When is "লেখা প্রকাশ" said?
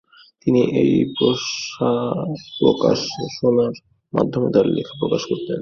4.75-5.21